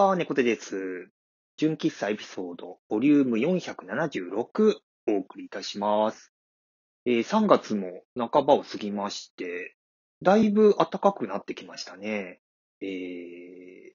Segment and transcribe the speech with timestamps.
[0.00, 1.10] ばんは、猫手です。
[1.58, 6.32] 純喫茶エピソード、ボリューム476お送りいたします。
[7.04, 9.76] えー、3月も半ばを過ぎまして、
[10.22, 12.40] だいぶ暖かくなってきましたね。
[12.80, 13.92] えー、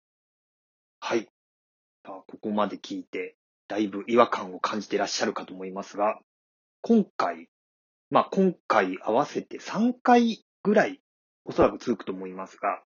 [0.99, 1.27] はい。
[2.03, 3.35] ここまで聞いて、
[3.67, 6.19] だいぶ違和感を感じてらっしゃるかと思いますが、
[6.81, 7.49] 今回、
[8.11, 11.01] まあ今回合わせて3回ぐらい
[11.45, 12.83] おそらく続くと思いますが、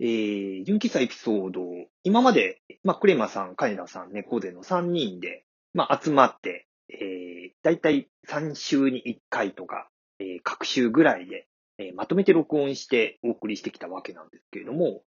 [0.00, 1.62] えー、純喫茶エピソード、
[2.02, 9.88] 今まで、まあ、クレマさん、カネダさん、猫背の3人で、まあ、集まって、えー、だいたい3週に1回とか、
[10.18, 11.46] えー、各週ぐらいで、
[11.78, 15.02] えー、まとめて録音してお送りしてきたわけなんですけれども、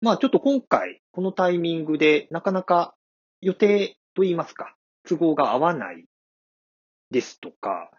[0.00, 2.94] まあ、ちょっと今回、このタイミングで、なかなか
[3.40, 4.74] 予定といいますか、
[5.06, 6.06] 都合が合わない
[7.10, 7.90] ですとか、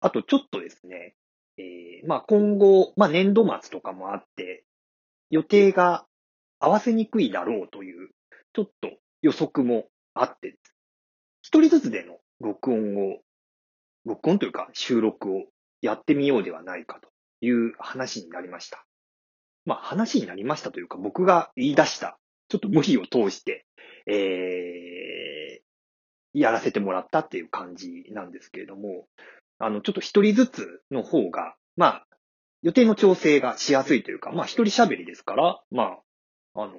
[0.00, 1.14] あとちょっとですね、
[1.58, 4.64] えー、まあ今後、まあ年度末とかもあって、
[5.32, 6.04] 予定が
[6.60, 8.10] 合わせにくいだろうという、
[8.52, 8.90] ちょっと
[9.22, 10.58] 予測もあって、
[11.40, 13.20] 一人ずつでの録音を、
[14.04, 15.44] 録音というか収録を
[15.80, 17.08] やってみようではないかと
[17.40, 18.84] いう話になりました。
[19.64, 23.64] まあ話になりましたというか僕が言い出した、ちょっと無理を通して、
[24.06, 29.06] えー、やらせてもらったっていう感じなんですけれども、
[29.58, 32.06] あの、ちょっと一人ずつの方が、まあ、
[32.62, 35.98] 予定の調整がしやすいというか、まあ一人喋りですから、ま
[36.54, 36.74] あ、あの、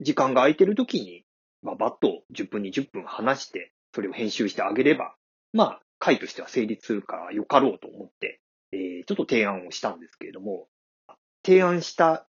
[0.00, 1.24] 時間が空いてる時に、
[1.62, 5.14] まあバッと10分20分話して、それを編集してあげれば、
[5.52, 8.40] まあ、回としては成立するからよかろうと思って、
[8.72, 10.66] えー、ちょっと提案をしたんですけれども、
[11.44, 12.26] 提案した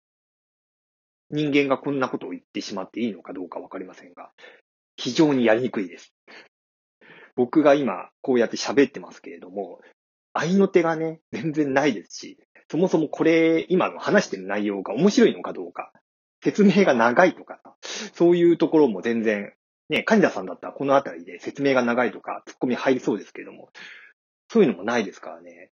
[1.30, 4.32] 人間がこんなことを言ってしまっていいのかどうかわかりませんが、
[4.96, 6.14] 非常にやりにくいです。
[7.36, 9.80] 僕が今こうやって喋ってますけれども、
[10.34, 12.38] 愛の手がね、全然ないですし、
[12.72, 15.92] そもそもこれ、今の話してる内容が面白いのかどうか、
[16.42, 17.60] 説明が長いとか、
[18.14, 19.52] そういうところも全然、
[19.90, 23.72] ね、カニダさんだったらこのあたりで説明が長いとか、ツッコミ入りそうですけれども、
[24.48, 25.70] そういうのもないですからね。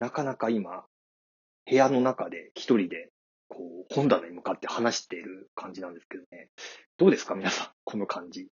[0.00, 0.84] なかなか今、
[1.64, 3.12] 部屋の中で一人で、
[3.46, 6.48] こう、本棚に向かって話している感じなんですけどね。
[6.98, 8.48] どうですか皆さん、この感じ。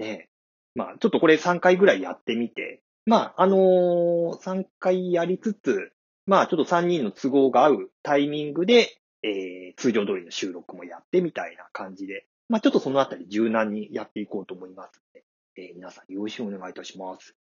[0.00, 0.28] ね
[0.74, 5.92] まあ、ちょっとこれ3回ぐらいやってみて、まあ、あのー、3回やりつつ、
[6.32, 15.26] まあちょっと3人の都合が合うタイミングで、えー、通常通りの収録もやってみたいな感じで、まあちょっとそのあたり柔軟にやっていこうと思いますので、
[15.68, 17.36] えー、皆さんよろしくお願いいたします。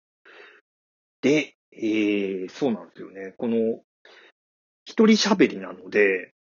[1.21, 3.35] で、えー、そうなんですよね。
[3.37, 3.57] この、
[4.85, 6.33] 一人喋りなので、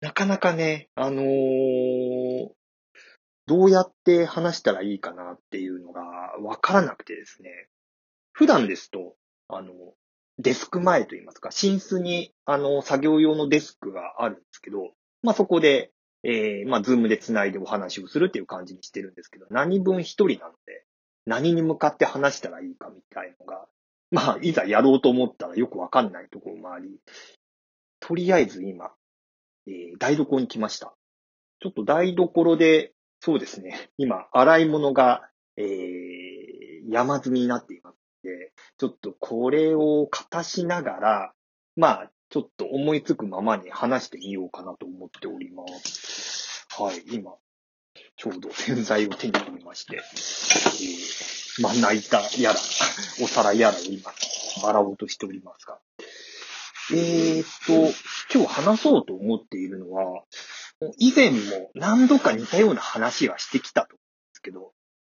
[0.00, 2.48] なかなかね、あのー、
[3.46, 6.00] どうやって話したらいいかなっていうのが
[6.44, 7.50] わからなくてですね。
[8.30, 9.16] 普段ですと、
[9.48, 9.72] あの、
[10.38, 14.92] デスク前といいますか、寝室に、あの、作業用のデスクがあるんですけど、
[15.22, 15.92] まあ、そこで、
[16.22, 20.84] えー、まあ、ズームで繋いでお話をするっていう感じにしてるんですけど、何分一人なので、
[21.24, 23.66] 何に向かって話したらいいかみたいのが、
[24.10, 27.00] まあ、いざやろうと思ったらよくわかんないところもあり、
[28.00, 28.92] とりあえず今、
[29.66, 30.94] えー、台所に来ました。
[31.60, 37.85] ちょっと台所で、そうですね、今、洗い物が、えー、山積みになっています。
[38.26, 41.32] で、ちょっとこれを形しながら、
[41.76, 46.66] まあ、ちょっと思いつくままに話してみようかなと思っております。
[46.76, 47.36] はい、今、
[48.16, 52.60] ちょうど洗剤を手に取りまして、えー、まな板やら、
[53.22, 54.12] お皿やらを今、
[54.64, 55.78] 洗おうとしておりますが。
[56.92, 57.94] えー、っと、
[58.34, 60.24] 今日話そうと思っているのは、
[60.98, 64.72] 以前も何度か似たような話はしてきたと思うんですけど、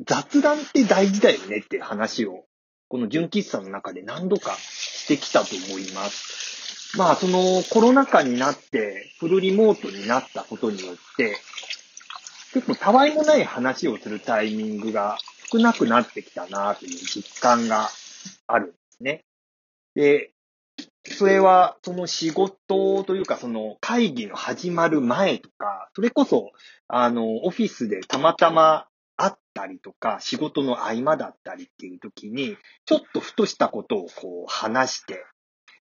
[0.05, 2.45] 雑談って大事だよねって話を
[2.89, 6.97] この純喫茶の中で何度かしてきたと思います。
[6.97, 11.37] まあ、そのコロナ禍になってフルリモートになったことによって、
[12.51, 15.19] 結構たわいもない話をするタイミングが
[15.51, 17.89] 少なくなってきたなという実感が
[18.47, 19.23] あるんですね。
[19.93, 20.31] で、
[21.05, 26.51] それはその仕事というかその会議の始まる前とか、それこそ
[26.87, 28.87] あのオフィスでたまたま
[29.19, 35.25] 会ったりとか、仕事の合間だったりっていう時に、ちょっとふとしたことをこう話して、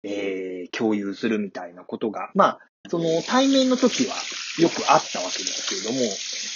[0.05, 2.59] えー、共有するみたいなことが、まあ、
[2.89, 4.15] その対面の時は
[4.61, 5.97] よくあったわけですけれ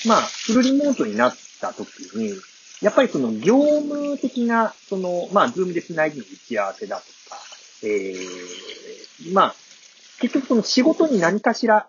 [0.04, 2.34] ども、まあ、フルリモートになった時に、
[2.80, 7.38] やっぱりその業務的な、その、まあ、ズームで繋いでの打ち合わせだとか、
[7.82, 9.54] えー、まあ、
[10.20, 11.88] 結局その仕事に何かしら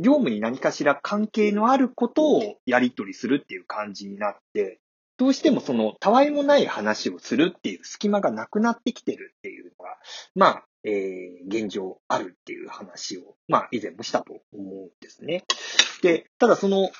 [0.00, 4.80] 業務に何かしら関係のあることをやり取りするっていう感じになって、
[5.18, 9.98] どうしてもその、たわいもない話をするっていう隙間がなくなってきてるっていうのが、
[10.34, 15.44] まあ、えー、現状あるっていう話を、まあ、以前もしたと思うんですね。
[16.02, 16.90] で、ただその、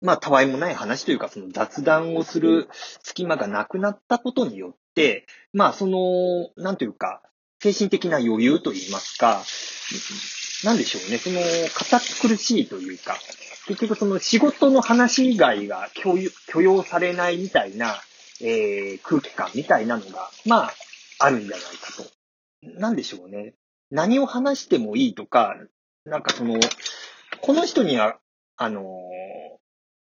[0.00, 2.68] まあ、たわいもない話というか、その雑談をする
[3.02, 7.22] 隙間がなくなったことによって、まあ、その、なんというか、
[7.60, 9.42] 精神的な余裕といいますか、
[10.64, 11.40] なんでしょうね、その、
[11.74, 13.16] 堅苦しいというか、
[13.66, 17.96] 結局その仕事の話以外が許容されないみたいな、
[18.40, 20.72] えー、空気感みたいなのが、まあ、
[21.18, 22.80] あるんじゃないかと。
[22.80, 23.54] なんでしょうね。
[23.90, 25.56] 何を話してもいいとか、
[26.04, 26.58] なんかその、
[27.40, 28.18] この人には、
[28.56, 28.82] あの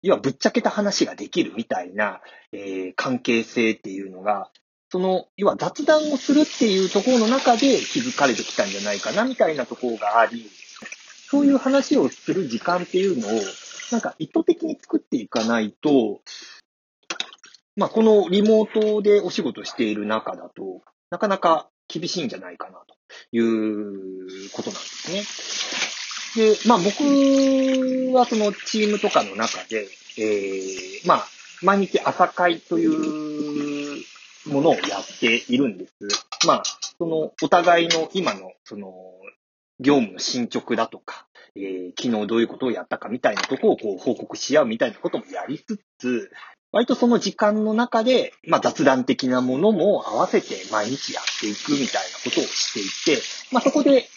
[0.02, 2.20] 要はぶっちゃけた話ができるみたいな、
[2.52, 4.50] えー、関係性っていうのが、
[4.96, 10.50] その、要は雑談をするっていうところの中で気づかれてきたんじゃないかなみたいなところがあり、
[11.28, 13.30] そういう話をする時間っていうのを、
[13.92, 16.22] なんか意図的に作っていかないと、
[17.76, 22.96] まあ、このリモートでお仕事している中だと、なかなか厳しいんじゃないかなと
[23.32, 26.54] いうことなんですね。
[26.54, 31.26] で、まあ僕はそのチームとかの中で、えー、まあ、
[31.60, 33.75] 毎日朝会という
[34.46, 35.92] ものをやっているんです。
[36.46, 36.62] まあ、
[36.98, 38.92] そのお互いの今のその
[39.80, 46.30] 業務の進捗だとか、えー、昨日どういうことをやったかみたいなとこをこう報告し合うみたいなこともやりつつ、
[46.72, 53.22] 割とその時間の中で、まあ雑談的なものも合わせて毎日やっていくみたいなことをしていて、
[53.52, 54.08] まあそこで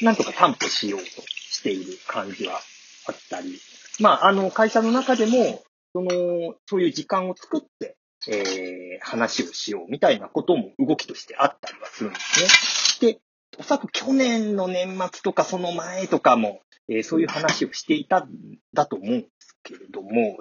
[0.00, 2.60] なんとか担保しようとしている感じは
[3.06, 3.58] あったり、
[4.00, 5.62] まああの会社の中でも、
[5.92, 7.96] その、そういう時間を作って、
[8.28, 13.12] えー、話をしようみたいなことも動きとしてあったりはするんですね。
[13.14, 13.20] で、
[13.58, 18.28] おそらく去年の年末とかその前とかも、えー、そういう話をしていたん
[18.74, 20.38] だと思うんですけれども、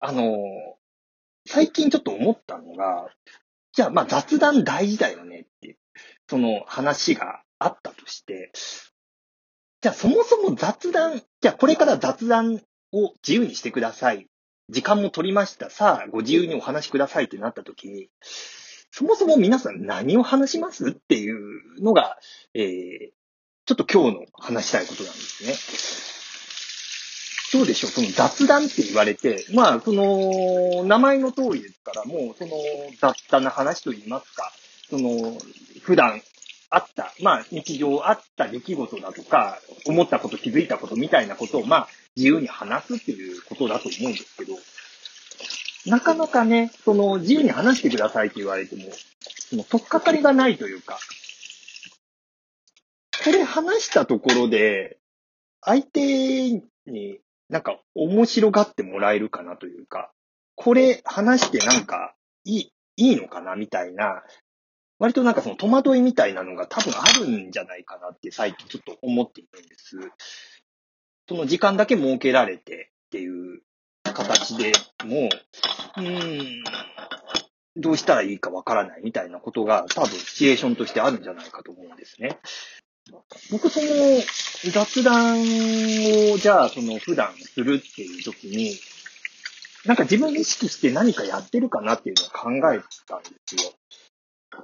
[0.00, 0.36] あの、
[1.46, 3.08] 最近ちょっと思ったのが、
[3.72, 5.78] じゃあまあ雑談大事だよねっていう、
[6.28, 8.50] その話があったとして、
[9.80, 12.60] じゃあそもそも雑談、じゃあこれから雑談
[12.92, 14.28] を自由にしてください。
[14.68, 15.70] 時間も取りました。
[15.70, 18.08] さあ、ご自由にお話しくださいってなった時に、
[18.90, 22.16] そもそも皆さん何を話しますっていうのが、
[22.54, 23.10] えー、
[23.66, 25.54] ちょっと今日の話したいことなんですね。
[27.58, 27.90] どうでしょう？
[27.90, 32.50] その雑談って言われて、まあ、その、名前の通りですから、もう、その、
[33.00, 34.50] 雑多な話と言いますか、
[34.90, 35.38] その、
[35.82, 36.20] 普段
[36.70, 44.54] あった、まあ、日常あった出来事だとか、思ったこと、気づいたことみたいなことを、まあ、自由に話すっていうことだと思うんですけど、
[45.86, 48.84] なかなかね、その、自由に話してくださいって言われても、
[49.50, 50.98] その、とっかかりがないというか、
[53.24, 54.98] これ話したところで、
[55.60, 56.50] 相手
[56.86, 60.10] になんか面白がってもらえるかなというか、
[60.54, 62.14] これ話してなんか
[62.44, 64.22] いい、いいのかなみたいな、
[64.98, 69.98] 割となんかその戸惑いみたいなのが多分あるんじゃないかなって最近ちょっと思っているんです。
[71.28, 73.62] その時間だけ設けられてっていう
[74.04, 74.72] 形で
[75.04, 75.28] も、
[75.96, 76.64] うーん、
[77.76, 82.38] どうしたらいいかわからないみたいなことが多分シチュエーションとしてあるんじゃないかと思うんですね。
[83.50, 83.86] 僕その
[84.72, 85.40] 雑談
[86.32, 88.74] をじゃあその普段するっていう時に、
[89.84, 93.72] なんか自分意識して何かやってるかなっていうのを考えたんですよ。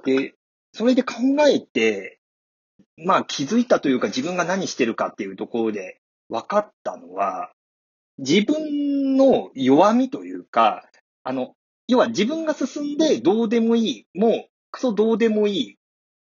[0.05, 0.33] で、
[0.73, 1.15] それで考
[1.47, 2.19] えて、
[2.97, 6.01] まあ気づいたというか自分が何してるかっていうところで
[6.33, 7.51] 分かったのは、
[8.17, 10.83] 自分の弱みというか、
[11.23, 11.53] あの、
[11.87, 15.77] 要は自分が進んでどうでもいい、もうクソどうでもいい、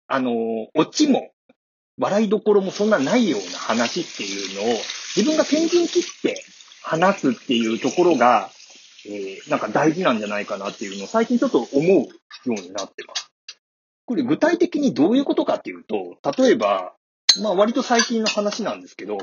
[0.07, 0.31] あの、
[0.73, 1.29] オチも
[1.99, 4.77] 笑いどころもそんなないような話っていうのを、
[5.15, 6.43] 自分が天神切って
[6.81, 8.49] 話すっていうところが、
[9.05, 12.07] えー、なんか大事なんじゃないかなっていうのを最近ちょっと思うよ
[12.47, 13.31] うになってます。
[14.05, 16.95] これ具体的にどういうことかっていうと、例えば、
[17.41, 19.17] まあ割と最近の話なんですけど、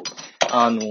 [0.50, 0.84] あのー、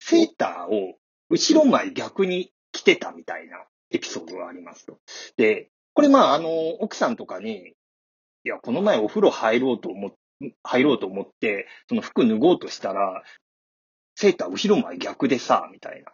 [0.00, 0.94] セーターを
[1.30, 3.58] 後ろ前逆に着てたみたいな
[3.90, 4.98] エピソードがありますと。
[5.36, 7.74] で、これまああの、奥さんとかに、
[8.44, 10.12] いや、この前お風呂入ろうと思っ
[10.62, 13.22] 入ろうと思って、その服脱ごうとしたら、
[14.14, 16.12] セーター後ろ前逆でさ、みたいな。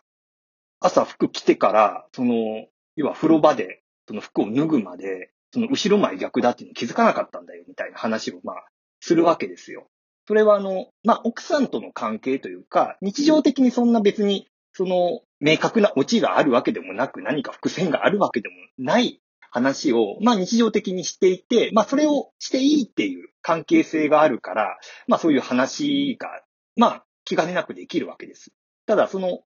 [0.80, 8.66] 朝服着てから、その、要は風呂場で、その服を脱ぐまで、その後ろ前逆だっていうの気づかなかったんだよ、みたいな話を、まあ、
[9.04, 9.86] するわけですよ。
[10.26, 19.20] それはあの、まあ、奥さんとの関係というか、日常的にそんな別に、その、明確なオチがあるわけでもなく、何か伏線があるわけでもない
[19.50, 26.42] 話を、まあ日常的にしていて、まあそれをしていいっていう関係性があるから、まあそういう話が、
[26.74, 28.52] まあ気兼ねなくできるわけです。
[28.86, 29.40] ただその、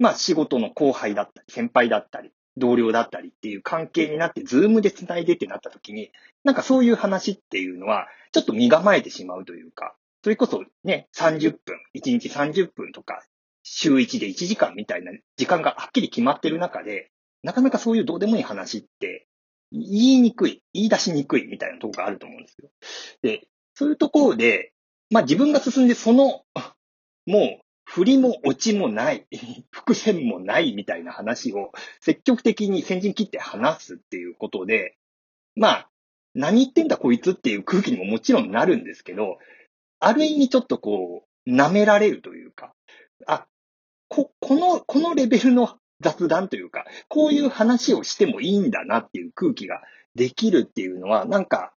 [0.00, 6.10] まあ仕事の後輩だったり、先輩だったり、同僚だったりっていう関係になって、ズームで繋いでってなった時に、
[6.44, 13.22] なんかそういう話っていうのは、ちょっと身構えてしまうというか、それこそね、30分、1日30分とか、
[13.62, 17.10] 週1で1時間みたいな時間がはっきり決まってる中で、
[17.42, 19.26] なかなかそういうどうでもいい話って、
[19.72, 22.70] 言いにくい、言い出しにくいみたいなとこがあると思うんですよ。
[23.22, 24.72] で、そういうところで、
[25.10, 26.44] まあ自分が進んでその、
[27.26, 29.26] もう振りも落ちもない、
[29.70, 34.96] 伏線もないみたいな話を積極的に先陣切って話すっていうことで、
[35.54, 35.90] まあ、
[36.34, 39.38] 何言ってんだこいつっていう空気にももちろんなるんですけど、
[40.00, 42.74] ある意味ちょっとこう、舐められるというか、
[43.26, 43.46] あ、
[44.08, 49.80] こ、この、このレベルの雑談というか、こういう話をしてもいいんだなっていう空気が
[50.14, 51.72] できるっていうのは、なんか、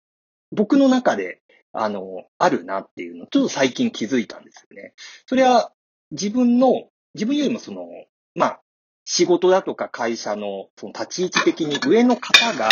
[0.50, 4.94] 僕の中で、あの、あるなっていうの、ちょっと最近気づいたんですよね。
[5.26, 5.72] それは、
[6.10, 7.86] 自分の、自分よりもその、
[8.34, 8.60] まあ、
[9.04, 12.68] 仕事だとか会社の、その立ち位置的に上の方が、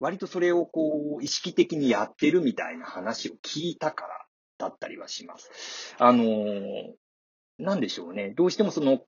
[0.00, 4.26] 割とそれをこう、意識的にやってるみたいな話を聞いたから
[4.58, 5.94] だったりはします。
[5.98, 6.24] あの
[7.58, 8.32] なんでしょうね。
[8.36, 9.00] どうしてもその、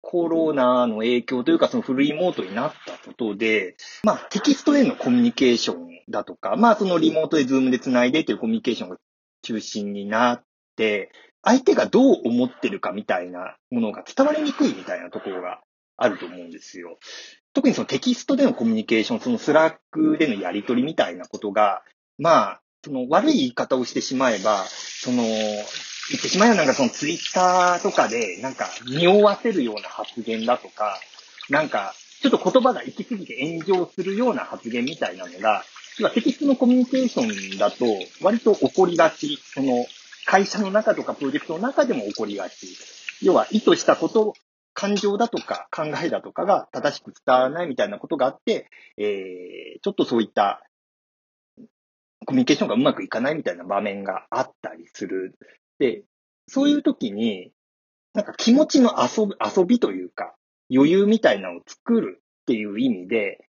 [0.00, 8.96] コロナの影響というか、そのフルリモートになったことで、まあ、テキストでのコミュニケーションだとか、まあ、そのリモートでズームで繋いでというコミュニケーションが
[9.42, 10.44] 中心になっ
[10.76, 11.10] て、
[11.44, 15.60] 相手がどう思ってるかみたいなものが伝わりにくいみたいなところが
[15.96, 16.98] あると思うんですよ。
[17.52, 21.82] 特にそのテキストでのコミュニケーション、そのスラックでのやり取りみたいなことが、
[22.18, 30.98] まあ、その悪い言い方をしてしまえば、その、言ってしまえばなんかそのツイッターとかで、なんか匂わせるような発言だとか、
[31.48, 35.64] なんか、ちょっと言葉が行き過ぎて炎上するような発言みたいなのが、
[35.98, 37.84] 要はテキストのコミュニケーションだと、
[38.20, 39.38] 割と起こりがち。
[39.54, 39.86] その、
[40.26, 42.76] 会社の中とかプロジェクトの中でも起こりがち。
[43.22, 44.34] 要は意図したこと、
[44.74, 50.64] 感情だとか考えだとかが正しく伝わらないみたいなことがあって、えー、ちょっとそういった
[52.26, 55.38] コミュニケーションがうまくいかないみたいな場面があったりする。
[55.78, 56.02] で、
[56.48, 57.52] そういう時に、
[58.14, 60.34] なんか気持ちの遊び、遊びというか、
[60.74, 63.46] 余裕みたいなのを作るっていう意味で、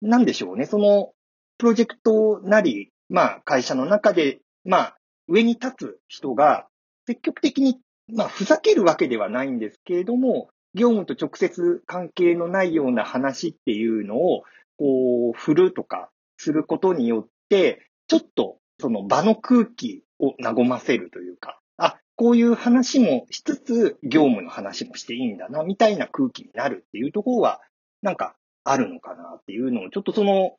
[0.00, 1.12] なんでしょうね、その、
[1.58, 6.66] プロジェクトなり、まあ、会社の中で、まあ、上に立つ人が
[7.06, 7.80] 積極的に、
[8.12, 14.42] まあ、ふざけるわけではないんですけれども、業務と直接関係のないような話っていうのを、
[14.76, 27.60] こう、振るとかすることによって、ちょっとその場の空気を和ませるというか、あ、こういう話もしつつ、業務の話もしていいんだな、みたいな空気になるっていうところは、
[28.02, 30.56] なんかあるのかなっていうのを、ちょっとその、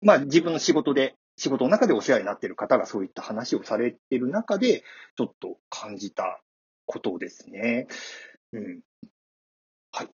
[0.00, 4.82] まあ自分の仕事で仕事の中でお世話になっている方がそういった話をされている中で、
[5.16, 6.40] ちょっと感じた
[6.86, 7.86] ことですね。
[8.52, 8.80] うん。
[9.92, 10.08] はい。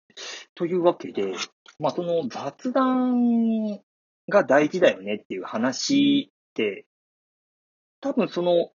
[0.53, 1.33] というわけで、
[1.79, 3.79] まあ、その雑談
[4.29, 6.85] が大事だよねっていう話って、
[8.01, 8.71] 多分その、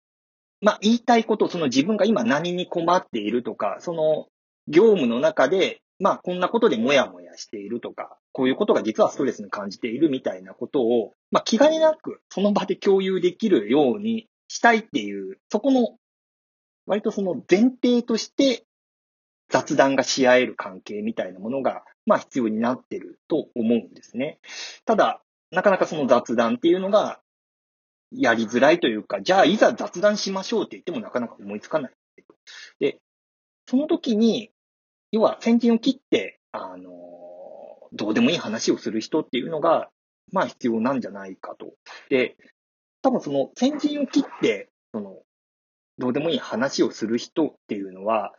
[0.60, 4.28] まあ、言いたいこと、その自分が今何に困っているとか、その
[4.68, 15.96] 業務の中でまあ、こんなことでもやもやしているとか、こういうことが実はストレスに感じているみたいなことを、まあ、気兼ねなくその場で共有できるようにしたいっていう、そこの、
[16.86, 18.66] 割とその前提として
[19.50, 24.40] 雑談がし合える関係みたいなものが、まあ必要になってると思うんですね。
[24.84, 25.22] ただ、
[25.52, 27.20] なかなかその雑談っていうのが
[28.10, 31.92] やりづらいというか、じゃあいざ雑談しましょうって言ってもなかなか思いつかない。
[32.80, 32.98] で、
[33.68, 34.50] その時に
[35.12, 37.23] 要は先陣を切って、あの、
[37.94, 39.88] どうでもいい話をする人っていうのが、
[40.32, 41.74] まあ必要なんじゃないかと。
[42.10, 42.36] で、
[43.02, 45.18] 多分その先陣を切って、その、
[45.98, 48.34] どうでもいい話をする人っていうのは、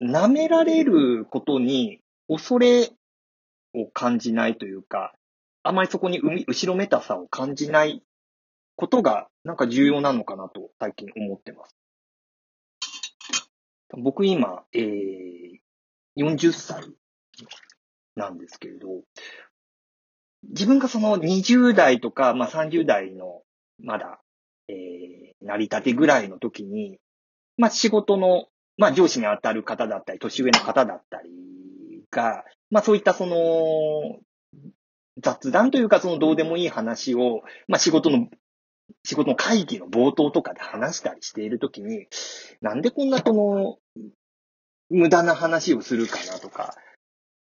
[0.00, 2.90] 舐められることに恐れ
[3.74, 5.14] を感じないというか、
[5.64, 8.02] あまりそこに後ろめたさを感じない
[8.76, 11.76] ことが、なんか重要なのかなと最近思ってます。
[13.90, 15.58] 僕今、えー、
[16.16, 16.84] 40歳
[18.18, 18.88] なんですけれど、
[20.50, 23.42] 自分がその20代とか、まあ、30代の
[23.82, 24.20] まだ、
[24.68, 26.98] えー、成り立てぐらいの時に、
[27.56, 28.46] まあ、仕事の、
[28.76, 34.20] まあ、上司に当たる方だったり、年上の方だったりが、まあ、そういったその、
[35.20, 38.28] 雑談というか、そのどうでもいい話を、まあ、仕事の
[39.04, 42.06] 仕事の会議の冒頭とかで話したりしているときに、
[42.60, 43.78] なんでこんなこの、
[44.90, 46.74] 無駄な話をするかなとか、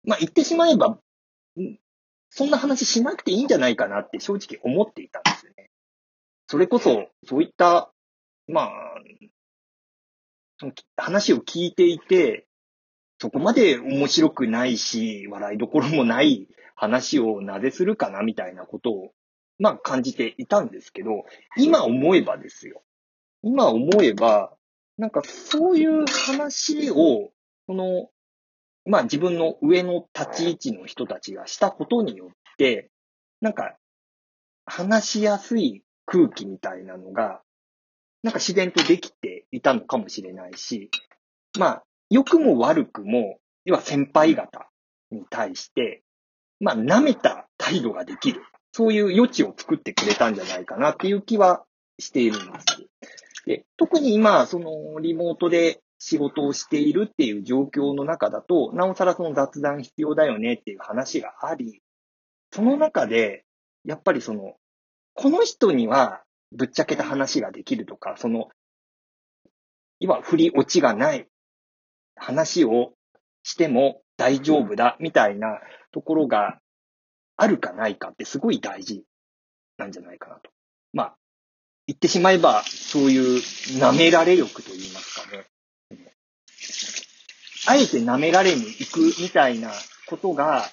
[0.05, 0.99] まあ言ってしまえば、
[2.31, 5.71] そんな話しなくていいんじゃないかなって正直思っていたんですよね。
[6.47, 7.93] それこそ、そういった、
[8.49, 8.71] まあ、
[10.59, 12.47] その話を聞いていて、
[13.19, 19.13] そこまで面白くないし、笑いどころもない話をなぜするかなみたいなことを、
[19.59, 21.25] まあ感じていたんですけど、
[21.57, 22.83] 今思えばですよ。
[23.43, 24.53] 今思えば、
[24.97, 27.31] なんかそういう話を、
[27.67, 28.11] その、
[28.87, 32.91] まあ自分の上の立ち位置の人たちがしたことによって、
[33.41, 33.77] なんか
[34.67, 37.43] 話しやすい空気みたいなのが、
[38.23, 40.91] なんか自然とできていたのかもしれないし、
[41.59, 44.69] まあ、良くも悪くも、要は先輩方
[45.11, 46.03] に対して、
[46.61, 48.43] まあ、舐めた態度ができる。
[48.73, 51.65] そういう余地を作ってくれたんじゃないかなっていう気は
[51.99, 52.67] しているんです。
[53.47, 61.83] で、特に今、その、リモートで仕事をしているっていう状況の中だと、なおさらその雑談必要だよねっていう話があり、
[62.53, 63.45] その中で、
[63.85, 64.55] やっぱりその、
[65.15, 68.49] この人にはぶっちゃけた話ができるとか、その、
[69.99, 71.29] 今、振り落ちがない
[72.17, 72.95] 話を
[73.43, 75.61] しても大丈夫だみたいな
[75.93, 76.61] ところが
[77.37, 79.05] あるかないかってすごい大事
[79.77, 80.51] なんじゃないかなと。
[80.95, 81.17] まあ、
[81.87, 83.37] 言ってしまえば、そういう
[83.79, 85.50] 舐められ力と言いますかね。
[87.71, 89.71] あえて舐められに行くみたいな
[90.09, 90.65] ことが、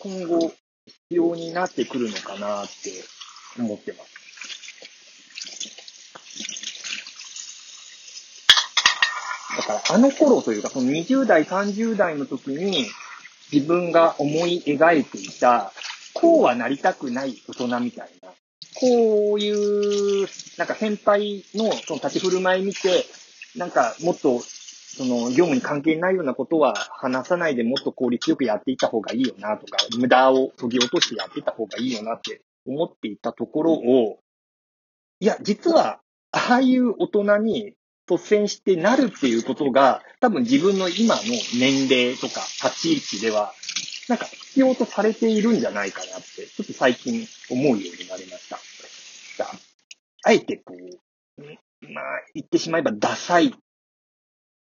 [0.00, 0.52] 今後
[0.84, 2.90] 必要になってくるのかなって
[3.60, 4.18] 思ってます。
[9.56, 12.86] だからあの頃というか、その20代、30代の時に
[13.52, 15.72] 自分が思い描いていた、
[16.12, 18.30] こうはなりたくない大人みたいな、
[18.74, 23.06] こういう、なんか先輩のその立ち振る舞い見て、
[23.54, 24.42] なんかもっと、
[24.98, 34.18] その業務に関係ないようなことは話さないでもっと効率よくやっていった方がいいよなとか、無駄を研ぎ落としてやっていった方がいいよなって思っていたところを、
[35.20, 36.00] いや、実は、
[36.32, 37.74] ああいう大人に
[38.08, 41.22] 突然してなるっていうことが、多分自分の今の
[41.60, 43.52] 年齢とか立ち位置では、
[44.08, 48.58] なんか必要とされているんじゃないかなって、ちょっと最近思うようになりました。
[50.24, 51.42] あえてこう、
[51.92, 53.54] まあ、言ってしまえばダサい、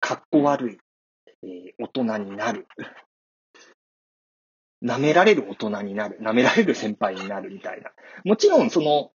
[0.07, 0.77] かっこ悪い、
[1.43, 2.65] えー、大人になる。
[4.81, 6.17] 舐められる大人になる。
[6.21, 7.91] 舐められる先輩になるみたいな。
[8.23, 9.11] もちろん、その、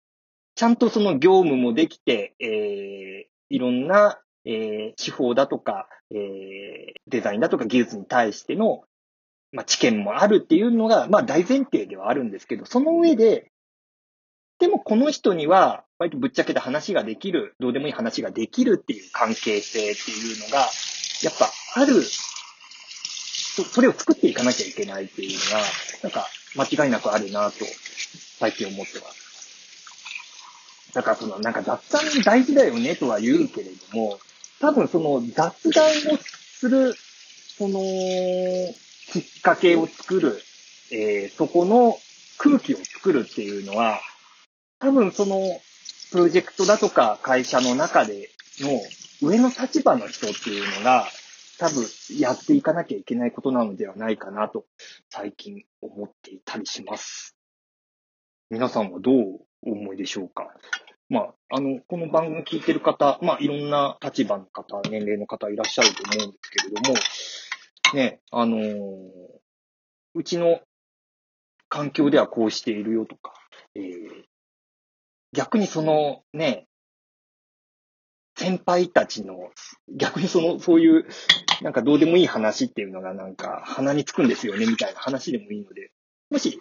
[0.57, 8.83] ちゃんとその業務もできて、えー、いろんな、えー、手法だとか、えー、デザインだとか技術に対しての、
[9.53, 13.50] まあ、知見もあるっていうのが、まあ、大前提ではあるんですけど、その上で、
[14.61, 20.69] でもこの人には、割とぶっちゃけた話ができる、どうでもいい話ができるっていう関係性っていうのが、
[21.23, 25.63] やっぱある、それを作っていかなきゃいけないっていうのが、
[26.03, 27.65] なんか間違いなくあるなと、
[28.39, 30.93] 最近思ってます。
[30.93, 34.19] だからその、なんか雑談大事だよねとは言うけれども、
[34.61, 36.95] 多分その雑談をする、
[37.57, 37.81] その、
[39.13, 40.43] きっかけを作る、
[40.93, 41.99] えー、そこの
[42.37, 44.01] 空気を作るっていうのは、
[44.81, 45.39] 多分その、
[46.11, 48.81] プロジェクトだとか会社の中での
[49.23, 51.07] 上の立場の人っていうのが、
[51.59, 51.85] 多分
[52.19, 54.65] やっていかなきゃいけないことなのではないかなと、
[55.11, 57.37] 最近思っていたりします。
[58.49, 60.49] 皆さんはどうお思いでしょうか？
[61.11, 66.97] まあ、あの、この番組聞いてる方、まあ、いろんな立場の方、年齢の方いらっしゃると思うんですけれども、
[67.95, 68.69] ね、あのー、
[70.15, 70.61] うちの
[71.69, 73.35] 環境ではこうしているよとか、
[73.75, 74.20] えー、
[75.33, 76.67] 逆にそのね、
[78.37, 79.51] 先輩たちの、
[79.89, 81.07] 逆にその、そういう、
[81.63, 85.93] なんかどうでもいい話っていうのがなんか鼻につくんですよね、みたいな話でもいいので、
[86.31, 86.61] もし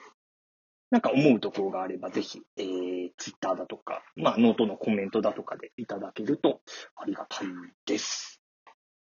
[0.91, 6.61] なんか思うところがあれば、ぜひ、えー、ツイッターだとか、まあ、ノートのコメントだとかでいただけると
[6.95, 7.47] ありがたい
[7.85, 8.41] です。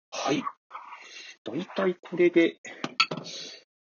[0.10, 0.44] はい。
[1.44, 2.58] だいたいこれで、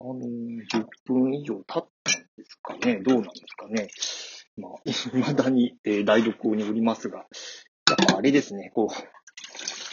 [0.02, 3.00] あのー、10分以上経ったんですかね。
[3.02, 3.88] どうなんですかね。
[4.58, 9.13] まあ、 未だに、えー、台所におりますが、やっぱあれですね、こう、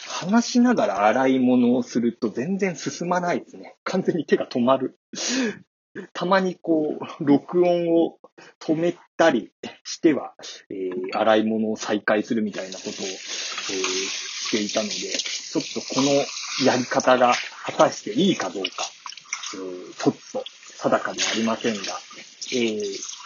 [0.07, 3.77] 話しながら洗い物をすると全然進まないですね。
[3.85, 4.99] 完全に手が止まる。
[6.12, 8.18] たまにこう、録音を
[8.61, 9.51] 止めたり
[9.85, 10.35] しては、
[10.68, 16.12] えー、洗い物を再開するみたいなことを、えー、していたので、ちょっとこの
[16.66, 18.70] やり方が果たしていいかどうか、
[19.55, 20.44] えー、ちょっと
[20.81, 21.99] 定かではありませんが、
[22.52, 22.83] えー、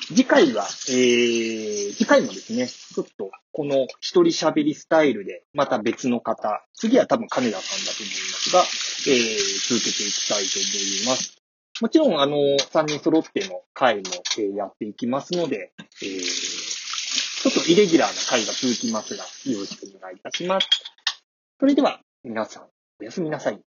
[0.09, 8.61] 次回は、えー、次回もですね、ちょっとこの一人喋りスタイルで、また別の方、次は多分金田さんだと思いますが、
[9.07, 10.69] えー、続けていきたいと思
[11.05, 11.37] います。
[11.81, 14.03] もちろん、あの、3人揃っての回も、
[14.39, 20.69] えー、やっていきますので、えー、ちょっとイレギュラーな回が続きますが、よろしくお願いいたします。
[21.59, 22.65] それでは、皆さん、
[23.01, 23.61] おやすみなさい。